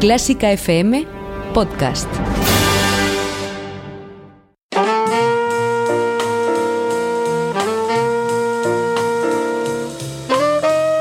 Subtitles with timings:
[0.00, 1.06] Clásica FM
[1.52, 2.08] Podcast.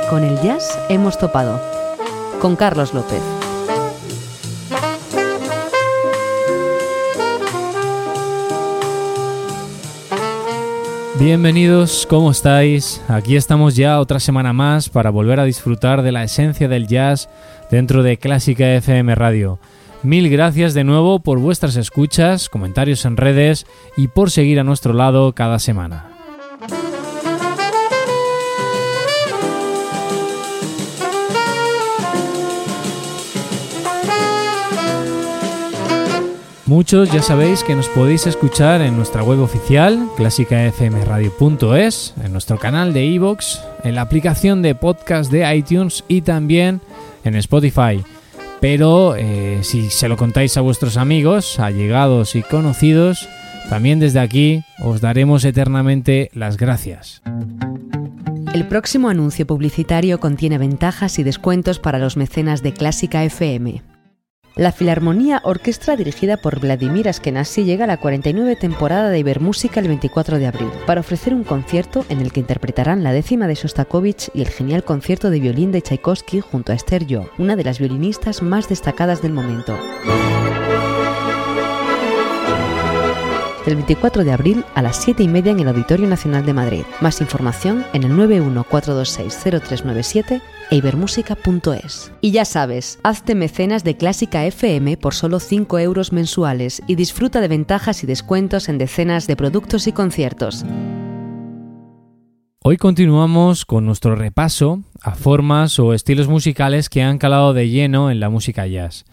[0.10, 1.62] Con el jazz hemos topado.
[2.42, 3.22] Con Carlos López.
[11.18, 13.02] Bienvenidos, ¿cómo estáis?
[13.08, 17.30] Aquí estamos ya otra semana más para volver a disfrutar de la esencia del jazz
[17.70, 19.60] dentro de Clásica FM Radio.
[20.04, 23.66] Mil gracias de nuevo por vuestras escuchas, comentarios en redes
[23.98, 26.06] y por seguir a nuestro lado cada semana.
[36.70, 42.94] Muchos ya sabéis que nos podéis escuchar en nuestra web oficial, clásicafmradio.es, en nuestro canal
[42.94, 46.80] de iVoox, en la aplicación de podcast de iTunes y también
[47.30, 48.04] en Spotify.
[48.60, 53.30] Pero eh, si se lo contáis a vuestros amigos, allegados y conocidos,
[53.70, 57.22] también desde aquí os daremos eternamente las gracias.
[58.54, 63.82] El próximo anuncio publicitario contiene ventajas y descuentos para los mecenas de Clásica FM.
[64.56, 69.88] La Filarmonía Orquestra dirigida por Vladimir Askenazi llega a la 49 temporada de Ibermúsica el
[69.88, 74.30] 24 de abril para ofrecer un concierto en el que interpretarán la décima de Sostakovich
[74.34, 77.80] y el genial concierto de violín de Tchaikovsky junto a Esther Jo, una de las
[77.80, 79.78] violinistas más destacadas del momento.
[83.66, 86.84] El 24 de abril a las 7 y media en el Auditorio Nacional de Madrid.
[87.02, 92.12] Más información en el 914260397 e ibermúsica.es.
[92.22, 97.42] Y ya sabes, hazte mecenas de Clásica FM por solo 5 euros mensuales y disfruta
[97.42, 100.64] de ventajas y descuentos en decenas de productos y conciertos.
[102.62, 108.12] Hoy continuamos con nuestro repaso a formas o estilos musicales que han calado de lleno
[108.12, 109.06] en la música jazz.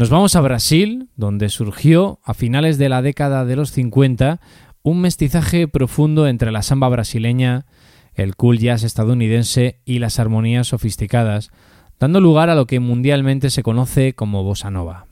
[0.00, 4.40] Nos vamos a Brasil, donde surgió a finales de la década de los 50
[4.82, 7.66] un mestizaje profundo entre la samba brasileña,
[8.14, 11.50] el cool jazz estadounidense y las armonías sofisticadas,
[11.98, 15.04] dando lugar a lo que mundialmente se conoce como bossa nova.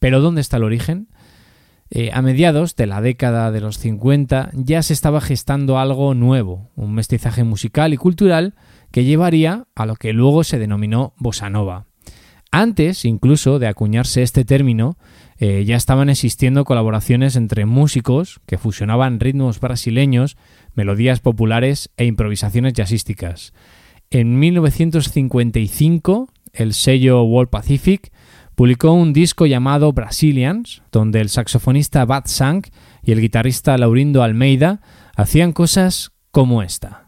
[0.00, 1.06] Pero ¿dónde está el origen?
[1.88, 6.72] Eh, a mediados de la década de los 50 ya se estaba gestando algo nuevo,
[6.74, 8.54] un mestizaje musical y cultural
[8.90, 11.86] que llevaría a lo que luego se denominó bossa nova.
[12.54, 14.98] Antes, incluso, de acuñarse este término,
[15.38, 20.36] eh, ya estaban existiendo colaboraciones entre músicos que fusionaban ritmos brasileños,
[20.74, 23.54] melodías populares e improvisaciones jazzísticas.
[24.10, 28.12] En 1955, el sello World Pacific
[28.54, 32.62] publicó un disco llamado Brazilians, donde el saxofonista Bad Sang
[33.02, 34.82] y el guitarrista Laurindo Almeida
[35.16, 37.06] hacían cosas como esta.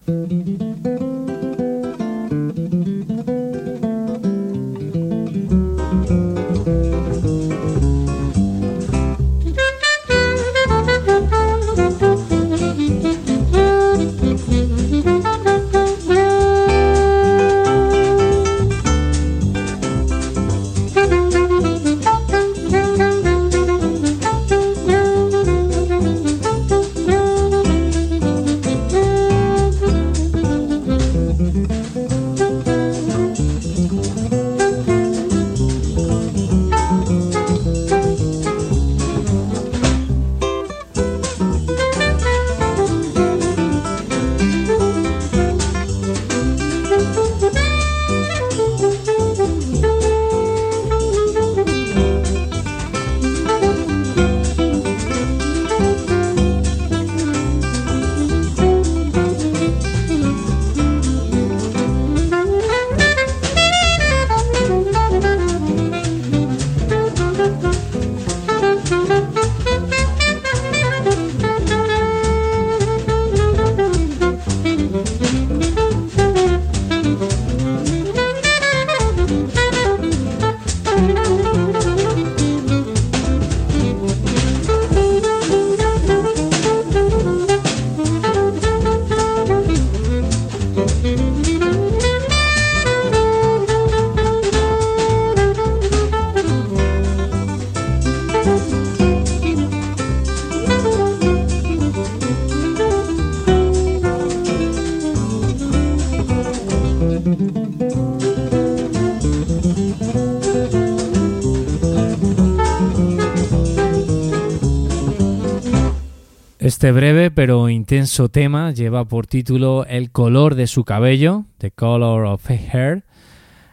[116.65, 122.25] Este breve pero intenso tema lleva por título El color de su cabello, The Color
[122.25, 123.05] of Hair.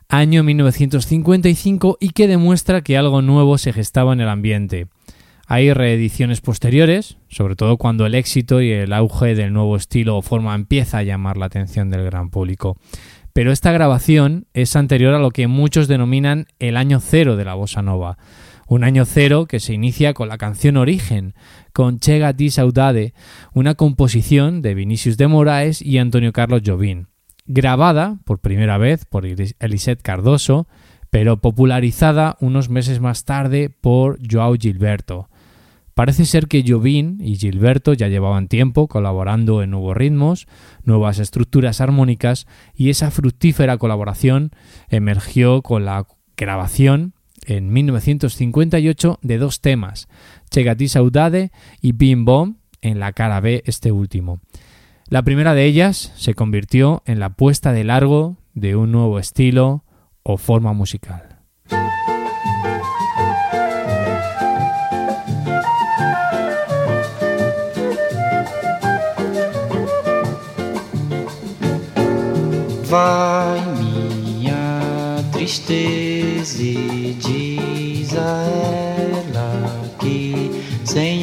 [0.09, 4.87] año 1955 y que demuestra que algo nuevo se gestaba en el ambiente.
[5.47, 10.21] Hay reediciones posteriores, sobre todo cuando el éxito y el auge del nuevo estilo o
[10.21, 12.75] forma empieza a llamar la atención del gran público.
[13.31, 17.53] Pero esta grabación es anterior a lo que muchos denominan el año cero de la
[17.53, 18.17] bossa nova.
[18.71, 21.33] Un año cero que se inicia con la canción Origen,
[21.73, 23.13] con Chega di Saudade,
[23.53, 27.07] una composición de Vinicius de Moraes y Antonio Carlos Jobim,
[27.45, 30.69] grabada por primera vez por Elisette Cardoso,
[31.09, 35.27] pero popularizada unos meses más tarde por Joao Gilberto.
[35.93, 40.47] Parece ser que Jobim y Gilberto ya llevaban tiempo colaborando en nuevos ritmos,
[40.85, 44.51] nuevas estructuras armónicas y esa fructífera colaboración
[44.87, 46.07] emergió con la
[46.37, 47.15] grabación
[47.45, 50.07] en 1958 de dos temas,
[50.49, 51.51] Chegati Saudade
[51.81, 54.39] y Bim Bom, en la cara B este último.
[55.07, 59.83] La primera de ellas se convirtió en la puesta de largo de un nuevo estilo
[60.23, 61.31] o forma musical.
[72.91, 73.40] Vai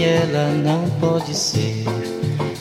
[0.09, 1.85] ela não pode ser.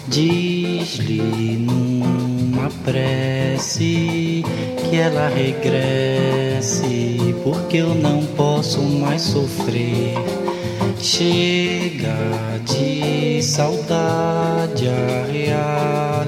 [0.07, 4.44] Diz-lhe numa prece
[4.89, 10.15] que ela regresse, porque eu não posso mais sofrer.
[10.99, 12.17] Chega
[12.65, 16.27] de saudade, a realidade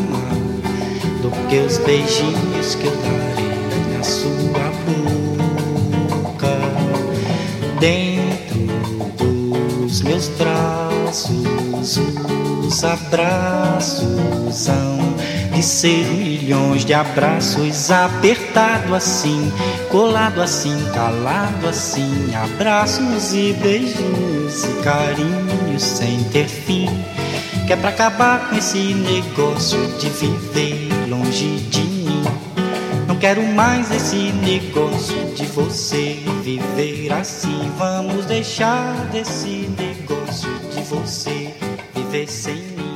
[1.31, 6.57] mar do que os beijinhos que eu darei na sua boca.
[7.79, 8.59] Dentro
[9.17, 11.97] dos meus braços,
[12.65, 14.99] os abraços são
[15.53, 19.51] de ser milhões de abraços apertado assim,
[19.89, 26.87] colado assim, calado assim, abraços e beijos e carinhos sem ter fim.
[27.67, 32.23] Que é pra acabar com esse negócio de viver longe de mim.
[33.05, 37.69] Não quero mais esse negócio de você viver assim.
[37.77, 41.53] Vamos deixar desse negócio de você
[41.93, 42.95] viver sem mim.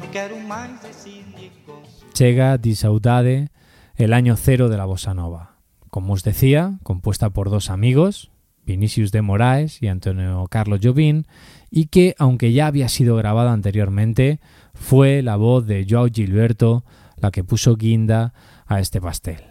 [0.00, 2.06] Não quero mais esse negócio.
[2.16, 3.48] Chega di Saudade,
[3.96, 5.56] el año cero de la bossa nova.
[5.90, 8.30] Como os decía, compuesta por dos amigos,
[8.64, 11.24] Vinicius de Moraes y Antonio Carlos Jobim,
[11.68, 14.38] y que, aunque ya había sido grabada anteriormente,
[14.72, 16.84] fue la voz de Joao Gilberto
[17.24, 18.34] la que puso guinda
[18.66, 19.42] a este pastel.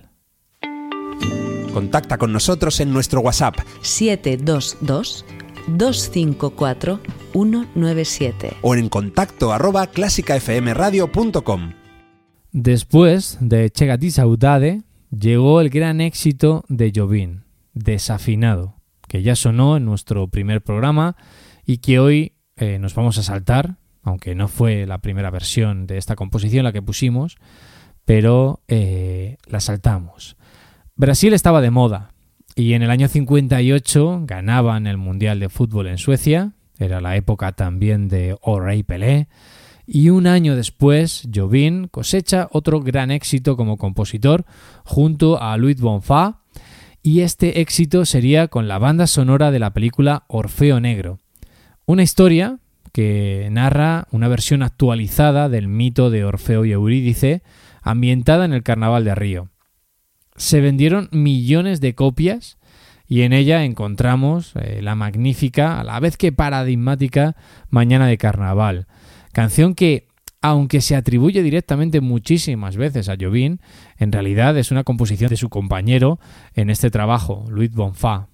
[1.73, 4.77] Contacta con nosotros en nuestro WhatsApp 722
[5.67, 6.99] 254
[7.31, 11.73] 197 o en contacto arroba clásicafmradio.com.
[12.51, 17.41] Después de Chega di Saudade llegó el gran éxito de Jobim,
[17.73, 18.75] Desafinado,
[19.07, 21.15] que ya sonó en nuestro primer programa
[21.65, 25.97] y que hoy eh, nos vamos a saltar, aunque no fue la primera versión de
[25.97, 27.37] esta composición la que pusimos,
[28.05, 30.35] pero eh, la saltamos.
[30.95, 32.11] Brasil estaba de moda
[32.55, 37.53] y en el año 58 ganaban el Mundial de Fútbol en Suecia, era la época
[37.53, 39.27] también de O'Reilly Pelé,
[39.85, 44.45] y un año después Jobim cosecha otro gran éxito como compositor
[44.85, 46.41] junto a Louis Bonfa,
[47.01, 51.19] y este éxito sería con la banda sonora de la película Orfeo Negro,
[51.85, 52.59] una historia
[52.93, 57.41] que narra una versión actualizada del mito de Orfeo y Eurídice,
[57.81, 59.49] ambientada en el Carnaval de Río.
[60.35, 62.57] Se vendieron millones de copias
[63.07, 67.35] y en ella encontramos eh, la magnífica, a la vez que paradigmática,
[67.69, 68.87] Mañana de Carnaval,
[69.33, 70.07] canción que,
[70.41, 73.57] aunque se atribuye directamente muchísimas veces a Jobim,
[73.97, 76.19] en realidad es una composición de su compañero
[76.53, 78.27] en este trabajo, Louis Bonfa.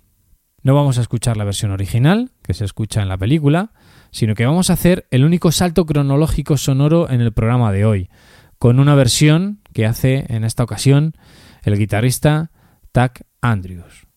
[0.63, 3.72] No vamos a escuchar la versión original, que se escucha en la película,
[4.12, 8.10] sino que vamos a hacer el único salto cronológico sonoro en el programa de hoy,
[8.58, 11.13] con una versión que hace en esta ocasión
[11.63, 12.51] el guitarrista
[12.92, 14.09] Tack Andrews.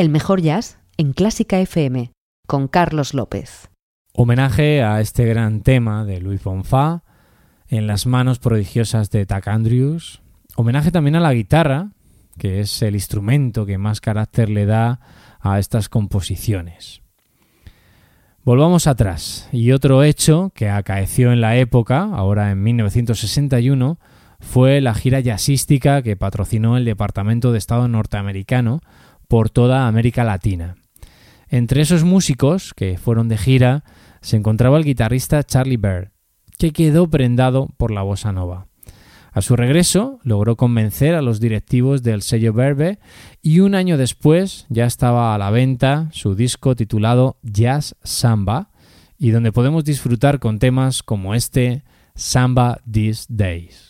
[0.00, 2.12] El mejor jazz en Clásica FM
[2.46, 3.68] con Carlos López.
[4.14, 7.04] Homenaje a este gran tema de Louis Bonfa
[7.68, 10.22] en las manos prodigiosas de Tack Andrews.
[10.56, 11.90] Homenaje también a la guitarra,
[12.38, 15.00] que es el instrumento que más carácter le da
[15.38, 17.02] a estas composiciones.
[18.42, 23.98] Volvamos atrás, y otro hecho que acaeció en la época, ahora en 1961,
[24.40, 28.80] fue la gira jazzística que patrocinó el Departamento de Estado norteamericano
[29.30, 30.74] por toda América Latina.
[31.48, 33.84] Entre esos músicos que fueron de gira
[34.22, 36.10] se encontraba el guitarrista Charlie Bird,
[36.58, 38.66] que quedó prendado por la bossa nova.
[39.30, 42.98] A su regreso logró convencer a los directivos del sello Verbe
[43.40, 48.70] y un año después ya estaba a la venta su disco titulado Jazz Samba
[49.16, 51.84] y donde podemos disfrutar con temas como este
[52.16, 53.89] Samba These Days.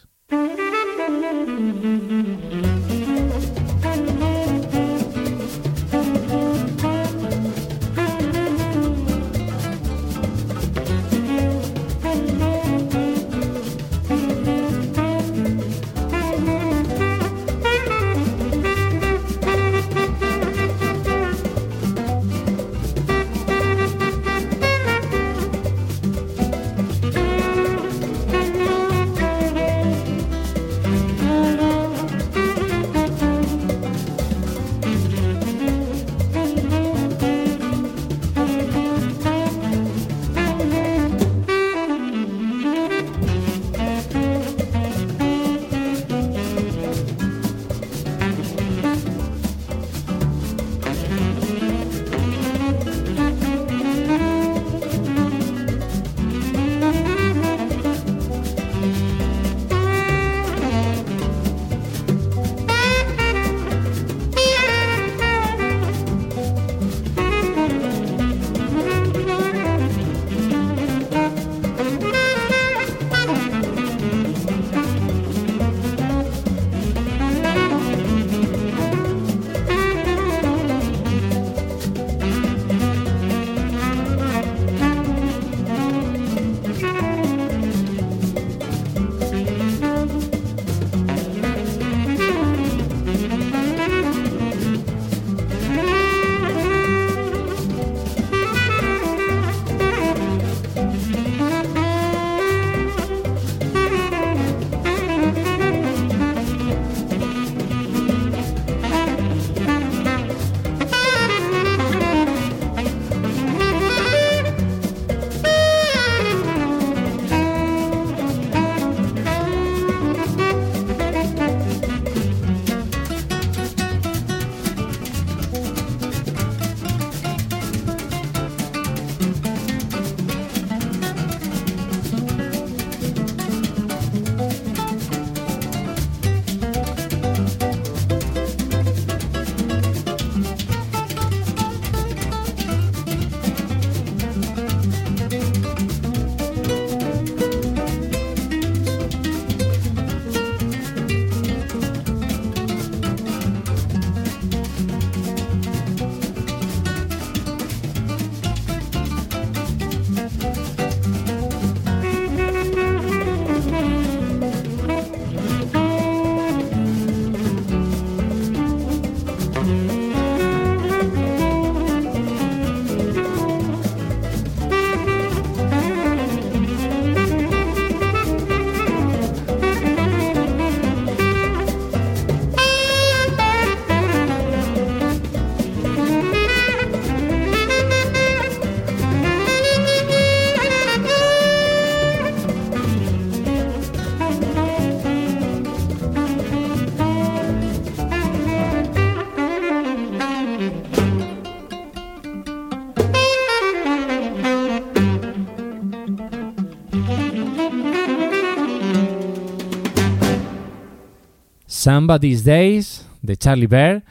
[211.90, 214.04] Somebody's Days de Charlie Bear,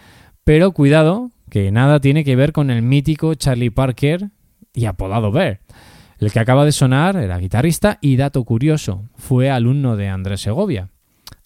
[0.44, 4.32] pero cuidado, que nada tiene que ver con el mítico Charlie Parker
[4.74, 5.62] y apodado Bear.
[6.18, 10.90] El que acaba de sonar era guitarrista y dato curioso, fue alumno de Andrés Segovia.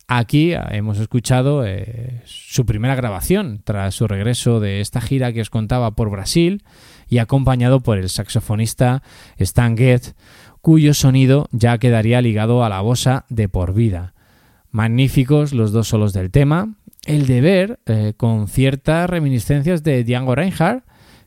[0.08, 5.52] Aquí hemos escuchado eh, su primera grabación tras su regreso de esta gira que os
[5.52, 6.63] contaba por Brasil
[7.08, 9.04] y acompañado por el saxofonista
[9.38, 10.15] Stan Getz,
[10.62, 14.12] cuyo sonido ya quedaría ligado a la bossa de por vida.
[14.74, 16.74] Magníficos los dos solos del tema,
[17.06, 20.84] el de ver eh, con ciertas reminiscencias de Django Reinhardt,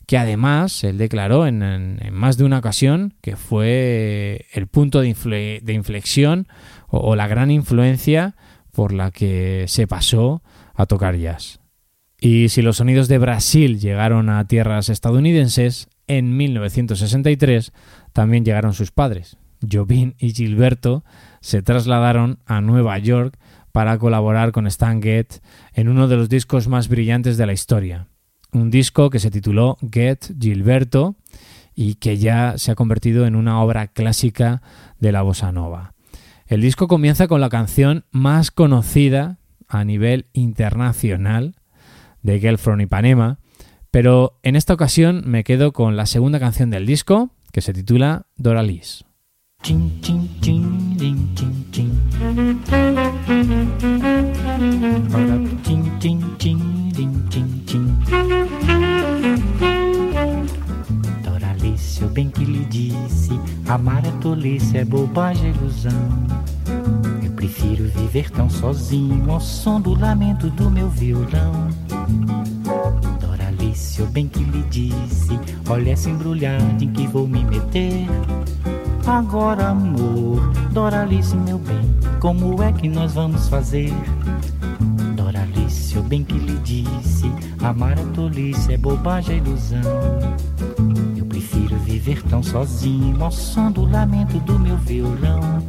[0.07, 6.49] que además él declaró en, más de una ocasión que fue el punto de, inflexión
[6.89, 8.35] o, la gran influencia
[8.73, 10.43] por la que se pasó
[10.75, 11.61] a tocar jazz.
[12.21, 17.73] Y si los sonidos de Brasil llegaron a tierras estadounidenses, en 1963
[18.13, 19.37] también llegaron sus padres.
[19.71, 21.05] Jobim y Gilberto
[21.47, 23.39] se trasladaron a Nueva York
[23.71, 25.43] para colaborar con Stan Getz
[25.75, 28.09] en uno de los discos más brillantes de la historia.
[28.51, 31.15] Un disco que se tituló Get Gilberto
[31.73, 34.61] y que ya se ha convertido en una obra clásica
[34.99, 35.95] de la bossa nova.
[36.49, 41.55] El disco comienza con la canción más conocida a nivel internacional
[42.23, 43.39] de Girl from Ipanema,
[43.93, 48.27] pero en esta ocasión me quedo con la segunda canción del disco, que se titula
[48.37, 49.06] Doralis.
[61.25, 66.13] Doralice, eu bem que lhe disse, amar é tolice, é bobagem, é ilusão.
[67.25, 71.71] Eu prefiro viver tão sozinho ao som do lamento do meu violão.
[73.21, 75.37] Doralice, eu bem que lhe disse,
[75.69, 78.07] olha essa embrulhada em que vou me meter.
[79.07, 80.41] Agora, amor,
[80.73, 83.95] Doralice, meu bem, como é que nós vamos fazer?
[85.15, 87.31] Doralice, eu bem que lhe disse,
[87.63, 89.81] amar é tolice, é bobagem, é ilusão.
[91.17, 95.63] Eu prefiro viver tão sozinho ao som do lamento do meu violão.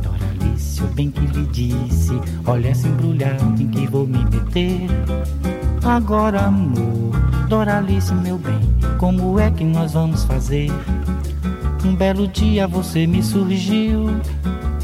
[0.00, 2.12] Doralice, eu bem que lhe disse,
[2.46, 4.86] olha essa embrulhada em que vou me meter.
[5.84, 7.12] Agora, amor,
[7.48, 8.60] Doralice, meu bem,
[8.98, 10.70] como é que nós vamos fazer?
[11.88, 14.10] Um belo dia você me surgiu.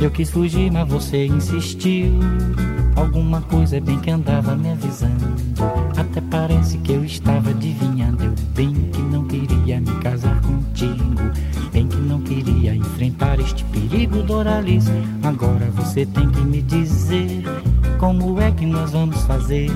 [0.01, 2.11] Eu quis fugir, mas você insistiu.
[2.97, 5.35] Alguma coisa bem que andava me avisando.
[5.99, 8.25] Até parece que eu estava adivinhando.
[8.25, 11.15] Eu bem que não queria me casar contigo.
[11.75, 14.91] Bem que não queria enfrentar este perigo, Doralice.
[15.23, 17.45] Agora você tem que me dizer
[17.99, 19.71] como é que nós vamos fazer.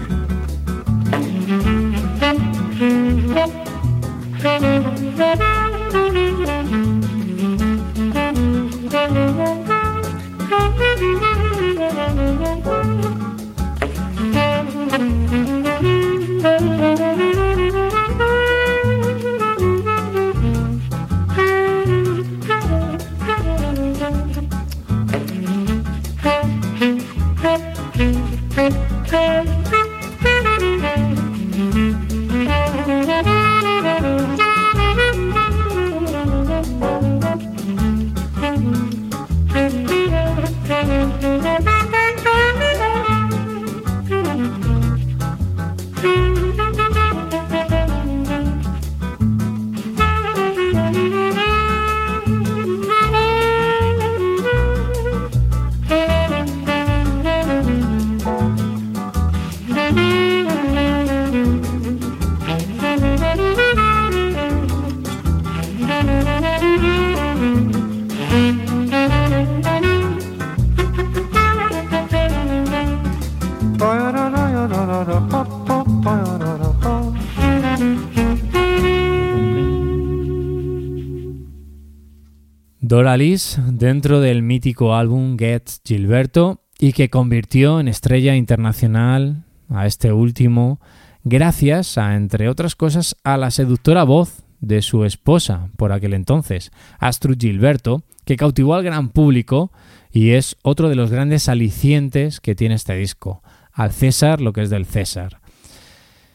[83.09, 90.79] Dentro del mítico álbum Get Gilberto y que convirtió en estrella internacional a este último
[91.25, 96.71] gracias a, entre otras cosas, a la seductora voz de su esposa por aquel entonces,
[96.99, 99.73] Astrud Gilberto, que cautivó al gran público
[100.12, 103.42] y es otro de los grandes alicientes que tiene este disco,
[103.73, 105.40] al César lo que es del César.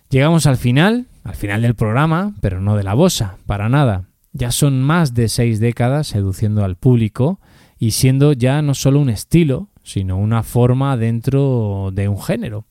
[0.09, 4.05] Llegamos al final, al final del programa, pero no de la bosa, para nada.
[4.33, 7.39] Ya son más de seis décadas seduciendo al público
[7.77, 12.65] y siendo ya no solo un estilo, sino una forma dentro de un género.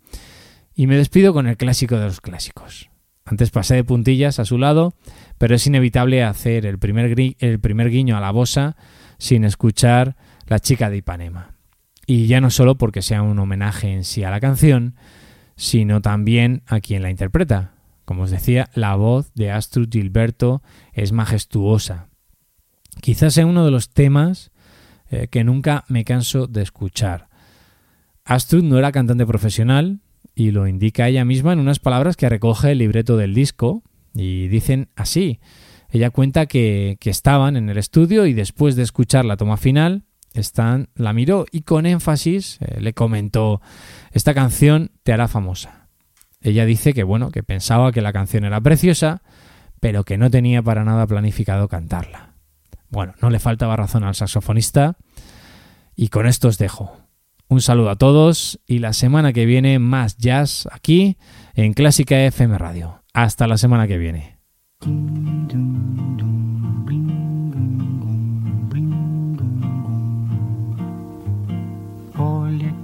[0.74, 2.90] Y me despido con el clásico de los clásicos.
[3.24, 4.94] Antes pasé de puntillas a su lado,
[5.38, 8.76] pero es inevitable hacer el primer, el primer guiño a la bosa
[9.18, 11.54] sin escuchar La chica de Ipanema.
[12.06, 14.96] Y ya no solo porque sea un homenaje en sí a la canción,
[15.56, 17.71] sino también a quien la interpreta.
[18.12, 22.10] Como os decía, la voz de Astrud Gilberto es majestuosa.
[23.00, 24.52] Quizás sea uno de los temas
[25.10, 27.30] eh, que nunca me canso de escuchar.
[28.26, 30.00] Astrud no era cantante profesional
[30.34, 34.48] y lo indica ella misma en unas palabras que recoge el libreto del disco y
[34.48, 35.40] dicen así.
[35.88, 40.90] Ella cuenta que, estaban en el estudio y después de escuchar la toma final, Stan
[40.96, 43.62] la miró y con énfasis eh, le comentó,
[44.10, 45.81] esta canción te hará famosa.
[46.42, 49.22] Ella dice que bueno, que pensaba que la canción era preciosa,
[49.80, 52.34] pero que no tenía para nada planificado cantarla.
[52.90, 54.96] Bueno, no le faltaba razón al saxofonista
[55.96, 56.96] y con esto os dejo.
[57.48, 61.18] Un saludo a todos y la semana que viene más jazz aquí
[61.54, 63.02] en Clásica FM Radio.
[63.12, 64.38] Hasta la semana que viene.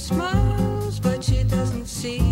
[0.00, 2.29] smiles, but she doesn't see.